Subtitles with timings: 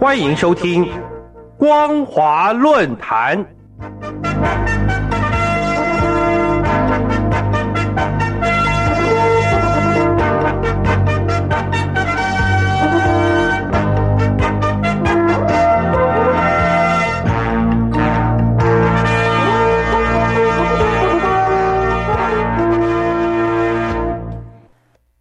[0.00, 0.86] 欢迎收听
[1.58, 3.44] 《光华论坛》。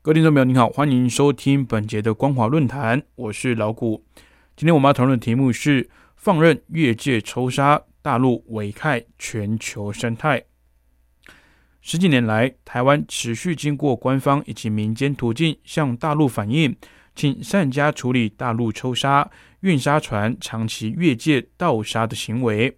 [0.00, 4.04] 各位听众朋友，您好，欢迎收听本节的光华论坛，我是老谷。
[4.58, 10.42] 今天我们要讨论的题目是放任越界抽沙，大陆危害全球生态。
[11.80, 16.74] 十几年来，台湾持续经过官方以及民间途径向大陆反映，
[17.14, 22.76] 请善加处理大陆抽沙运沙船长期越界盗沙的行为。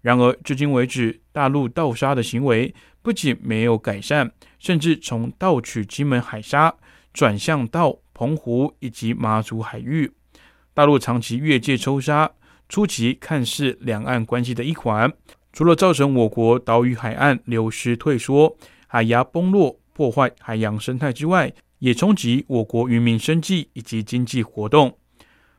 [0.00, 4.32] 然而，至今为止，大陆盗沙的行为不仅没有改善。
[4.58, 6.74] 甚至从盗取金门海沙
[7.12, 10.10] 转向到澎湖以及马祖海域，
[10.78, 12.30] 大陆长期越界抽沙，
[12.68, 15.12] 初期看似两岸关系的一环，
[15.52, 24.96] 除了造成我国岛屿海岸流失退缩、海牙崩落、破坏海洋生态之外，也冲击我国渔民生计以及经济活动。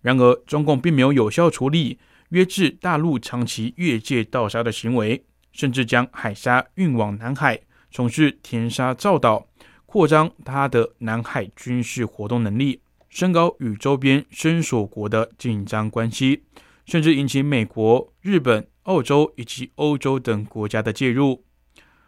[0.00, 7.58] 然而，中共并没有有效处理约制大陆长期越界盗沙的行为，甚至将海沙运往南海。
[7.90, 9.48] 从事填沙造岛，
[9.86, 12.80] 扩张它的南海军事活动能力，
[13.10, 16.44] 升高与周边伸索国的紧张关系，
[16.86, 21.44] 甚至引起美国、日本、澳洲以及欧洲等国家的介入。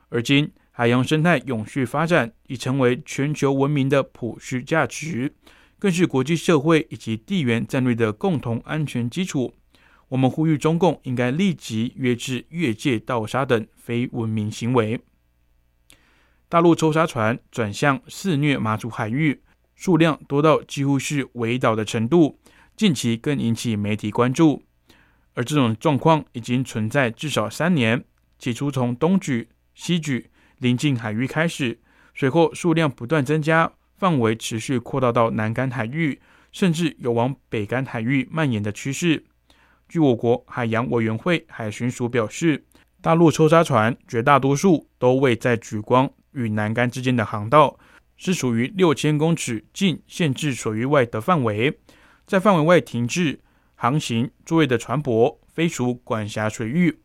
[0.09, 5.35] 而今，海洋生态永续发展已成为全球文明的普世价值，
[5.79, 9.53] 更是国际社会以及地缘战略的共同安全基础。
[10.11, 15.01] 我们呼吁中共应该立即约制越界盗沙等非文明行为。
[16.49, 19.41] 大陆抽沙船转向肆虐马祖海域，
[19.83, 22.39] 数量多到几乎是围岛的程度，
[22.77, 24.63] 近期更引起媒体关注。
[25.35, 28.05] 而这种状况已经存在至少三年，
[28.39, 31.81] 起初从东举、西举临近海域开始，
[32.15, 36.21] 随后数量不断增加，范围持续扩大到南干海域，
[36.53, 39.25] 甚至有往北干海域蔓延的趋势。
[39.89, 42.65] 据我国海洋委员会海巡署表示，
[43.01, 46.09] 大陆抽沙船绝大多数都未在举光。
[46.35, 47.79] 与南竿之间的航道
[48.17, 51.79] 是属于六千公尺近限制水域外的范围，
[52.27, 53.41] 在范围外停滞
[53.75, 56.99] 航行作业的船舶非属管辖水域。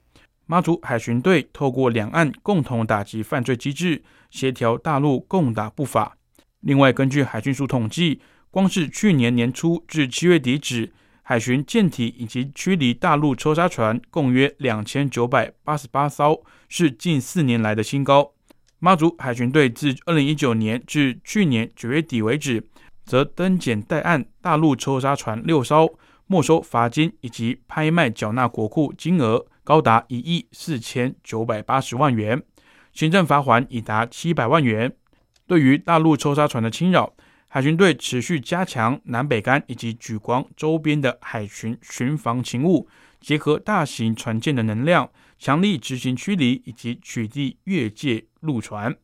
[0.46, 6.16] 妈祖海巡队透过两岸共同打击犯罪机制，协调大陆共打不法。
[6.62, 18.37] 另外，根据海军署统计，光是去年年初至七月底止，海巡舰体以及驱离大陆抽沙船共约两千九百八十八艘，是近四年来的新高。
[18.80, 22.64] 妈祖海巡队自二零一九年至去年九月底为止，
[23.06, 32.44] 则登检待案大陆抽沙船六艘，没收罚金以及拍卖缴纳国库金额高达一亿四千九百八十万元，
[32.94, 34.94] 行政罚款已达七百万元。
[35.48, 37.14] 对于大陆抽沙船的侵扰，
[37.48, 42.88] 海巡队持续加强南北干以及莒光周边的海巡巡防勤务，
[43.20, 45.10] 结合大型船舰的能量。
[45.40, 48.98] 强力执行驱离以及取缔越界陆船。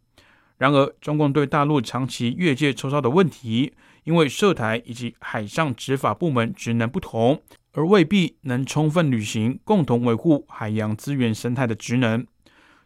[0.58, 3.72] 然而，中共对大陆长期越界抽沙的问题，
[4.04, 7.40] 因为涉台以及海上执法部门职能不同，
[7.74, 12.26] 而未必能充分履行共同维护海洋资源生态的职能。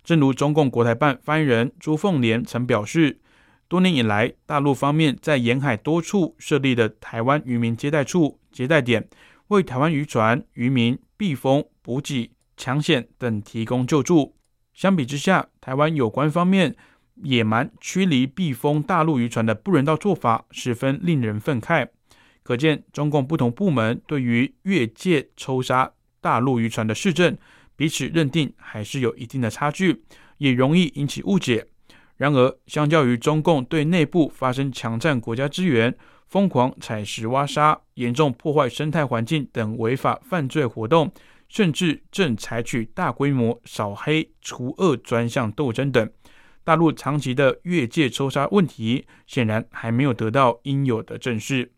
[0.03, 3.19] 正如中共国台办发言人朱凤莲曾表示，
[3.69, 9.07] 多年以来，大陆方面在沿海多处设立的台湾渔民接待处、接待点，
[9.49, 12.31] 为台湾渔船、渔民避风补给。
[12.59, 14.35] 抢险等提供救助。
[14.73, 16.75] 相比之下，台湾有关方面
[17.21, 21.87] 野蛮驱离避风大陆渔船的不人道做法，十分令人愤慨。
[22.41, 27.37] 可见，中共不同部门对于越界抽杀大陆渔船的市政，
[27.75, 30.01] 彼此认定还是有一定的差距，
[30.39, 31.67] 也容易引起误解。
[32.15, 35.95] 然而，相较于中共对内部发生强占国家资源、
[36.27, 41.11] 疯狂采石挖沙、严重破坏生态环境等违法犯罪活动，
[41.47, 46.09] 甚至正采取大规模扫黑除恶专项斗争等，
[46.65, 51.71] 大陆长期的越界抽沙问题显然还没有得到应有的正视。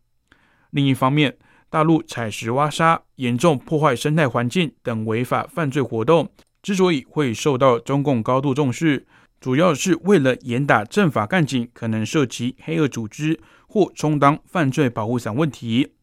[0.72, 1.38] 另一方面，
[1.70, 6.32] 大陆采石挖沙、严重破坏生态环境等违法犯罪活动
[6.64, 9.06] 之所以会受到中共高度重视，
[9.40, 15.94] 主要是为了严打政法干警可能涉及黑恶组织或充当犯罪保护伞问题。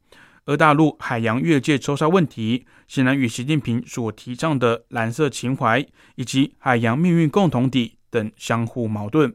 [0.44, 5.84] 而大陆海洋越界抽沙问题，显然与习近平所提倡的蓝色情怀
[6.14, 9.34] 以及海洋命运共同体等相互矛盾。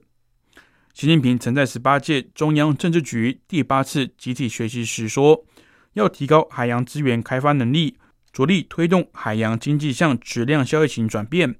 [0.94, 5.44] 习近平曾在十八届中央政治局第八次集体学习时说
[5.94, 7.98] ：“要提高海洋资源开发能力，
[8.32, 11.52] 着力推动海洋经济向质量效益型转变；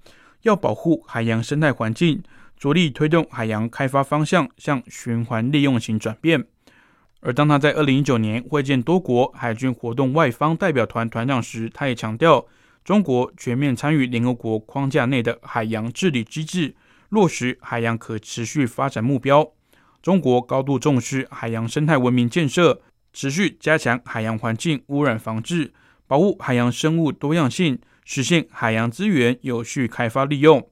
[0.44, 2.24] 要保护海洋生态环境，
[2.58, 6.46] 着力推动海洋开发方向向循环利用型转变。
[7.22, 12.48] 而当他在二零一九年会见多国海军活动外方代表团团长时，他也强调，
[12.84, 16.76] 中国全面参与联合国框架内的海洋治理机制，
[17.10, 19.52] 落实海洋可持续发展目标。
[20.02, 22.82] 中国高度重视海洋生态文明建设，
[23.14, 25.72] 持续加强海洋环境污染防治，
[26.08, 30.68] 保护海洋生物多样性，实现海洋资源有序开发利用。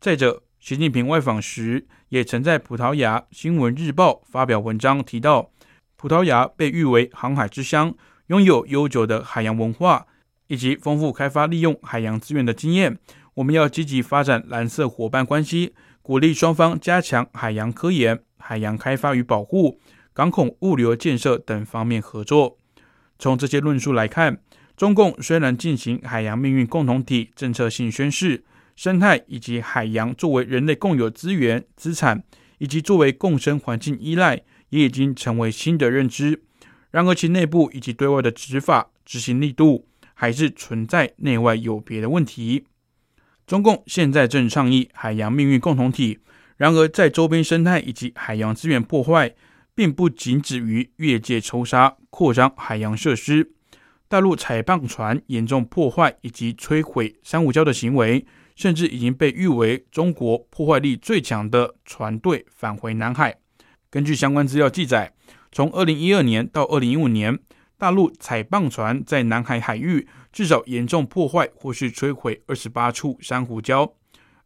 [0.00, 5.50] 再者，习近平外访时也曾在葡萄牙《新闻日报》发表文章，提到。
[6.00, 7.94] 葡萄牙被誉为航海之乡，
[8.28, 10.06] 拥有悠久的海洋文化
[10.46, 12.98] 以及丰富开发利用海洋资源的经验。
[13.34, 19.78] 我们要积极发展蓝色伙伴关系，鼓励双方加强海洋科研、海洋开发与保护、
[20.14, 22.56] 港口物流建设等方面合作。
[23.18, 24.40] 从这些论述来看，
[24.74, 28.42] 中共虽然进行海洋命运共同体政策性宣示，
[28.74, 32.24] 生态以及海洋作为人类共有资源资产，
[32.56, 34.40] 以及作为共生环境依赖。
[34.70, 36.42] 也已经成为新的认知，
[36.90, 42.64] 然而其内部以及对外的执法执行力度还是存在内外有别的问题。
[43.46, 46.18] 中共现在正倡议海洋命运共同体，
[46.56, 49.34] 然而在周边生态以及海洋资源破坏，
[49.74, 53.52] 并不仅止于越界抽沙、扩张海洋设施。
[54.06, 58.26] 大陆采棒船严重破坏以及摧毁珊瑚礁的行为，
[58.56, 63.36] 甚至已经被誉为中国破坏力最强的船队返回南海。
[63.90, 65.12] 根据相关资料记载，
[65.50, 67.36] 从二零一二年到二零一五年，
[67.76, 73.92] 大陆采棒船在南海海域至少严重破坏或是摧毁二十八处珊瑚礁。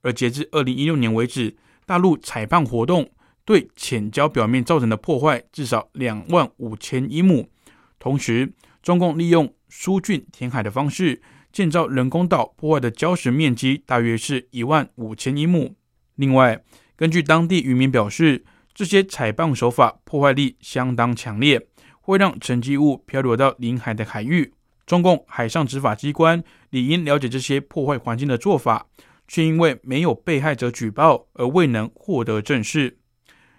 [0.00, 3.11] 而截至二零一六年为止，大陆采棒活动
[3.44, 7.50] 对浅礁表面造成的破坏至少两万五千英亩。
[7.99, 8.50] 同时，
[8.82, 11.20] 中共利用疏浚填海的方式
[11.52, 15.75] 建造人工岛，破坏的礁石面积大约是一万五千英亩。
[16.14, 16.62] 另外，
[16.96, 21.64] 根据当地渔民表示，这些采棒手法破坏力相当强烈，
[22.00, 24.52] 会让沉积物漂流到临海的海域。
[24.84, 28.86] 中共海上执法机关理应了解这些破坏环境的做法，
[29.28, 32.98] 却因为没有被害者举报而未能获得正视。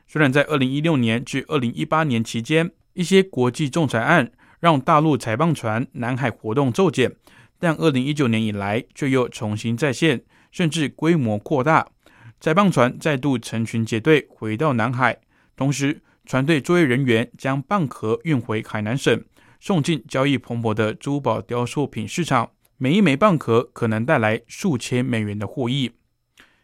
[0.05, 7.15] 虽然在二零一六年至二零一八年期间，一些国际仲裁案让大陆采棒船南海活动骤减，
[7.57, 11.87] 但二零一九年以来却又重新再现，甚至规模扩大。
[12.39, 15.17] 载棒船再度成群结队回到南海，
[15.55, 19.23] 同时船队作业人员将蚌壳运回海南省，
[19.59, 22.51] 送进交易蓬勃的珠宝雕塑品市场。
[22.77, 25.91] 每一枚蚌壳可能带来数千美元的获益。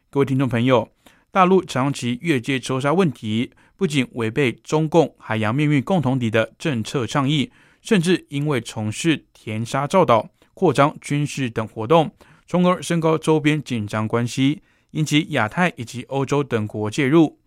[0.10, 0.92] 各位听众朋友，
[1.32, 7.50] 大陆长期越界抽沙问题，不仅违背中共海洋命运共同体的政策倡议，
[7.82, 12.12] 甚至因为从事填沙造岛、扩张军事等活动，
[12.46, 14.62] 从而升高周边紧张关系。
[14.92, 17.40] 引起亚太以及欧洲等国介入，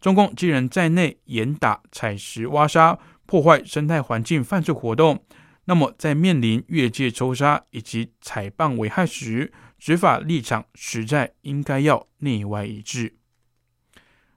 [0.00, 5.24] 中共既然在内严打采石挖沙、破坏生态环境犯罪活动，
[5.64, 13.16] 那么在面临越界抽沙以及采棒危害时，执法立场实在应该要内外一致。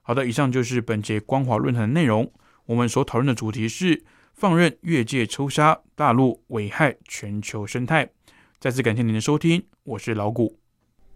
[0.02, 2.32] 好的，以上就是本节光华论坛的内容。
[2.66, 8.10] 我们所讨论的主题是放任越界抽沙，大陆危害全球生态。
[8.58, 10.65] 再次感谢您的收听，我是老谷。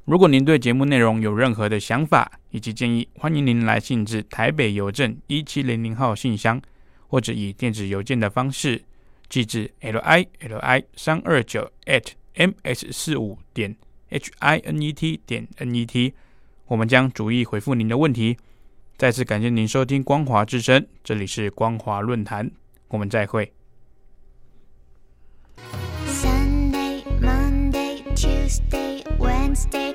[0.07, 6.61] 如果您对节目内容有任何的想法以及建议，欢迎您来信至台北邮政一七零零号信箱，
[7.07, 8.83] 或者以电子邮件的方式
[9.28, 12.04] 寄至 l i l i 三二九 at
[12.35, 13.76] m s 四五点
[14.09, 16.12] h i n e t 点 n e t，
[16.66, 18.37] 我们将逐一回复您的问题。
[18.97, 22.50] 再次感谢您收听光华之声，这里是光华论坛，
[22.88, 23.52] 我们再会。
[26.07, 29.04] Sunday, Monday, Tuesday.
[29.19, 29.90] Wednesday.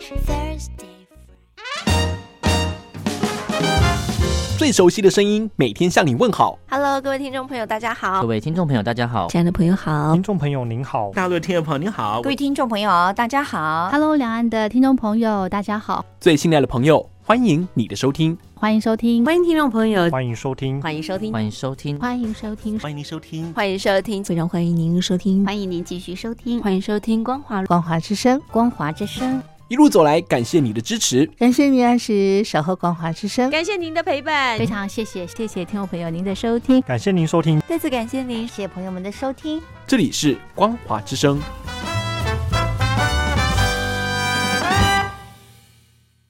[4.57, 6.57] 最熟悉的声音，每天向你问好。
[6.69, 8.21] Hello，各位听众朋友，大家好。
[8.21, 9.27] 各位听众朋友，大家好。
[9.29, 10.13] 亲爱的朋友好。
[10.13, 11.11] 听众朋友您好。
[11.11, 12.21] 大陆的听众朋友您好。
[12.21, 13.89] 各位听众朋友，大家好。
[13.91, 16.05] Hello，两岸的听众朋友，大家好。
[16.19, 18.37] 最信赖的朋友，欢迎你的收听。
[18.53, 19.25] 欢迎收听。
[19.25, 20.09] 欢迎听众朋友。
[20.11, 20.81] 欢迎收听。
[20.81, 21.31] 欢迎收听。
[21.31, 21.99] 欢迎收听。
[21.99, 22.79] 欢迎收听。
[22.79, 23.53] 欢迎您收听。
[23.53, 24.23] 欢迎收听。
[24.23, 25.45] 非常欢迎您收听。
[25.45, 26.61] 欢迎您继续收听。
[26.61, 28.39] 欢迎收听光华光华之声。
[28.51, 29.41] 光华之声。
[29.67, 41.41] 一路走来，感谢你的支持，感谢你按时守候光华之声，感谢您的陪伴，非常谢谢谢谢听众朋友您的收听，感谢您收听，再次感谢您，谢谢朋友们的收听，这里是光华之声。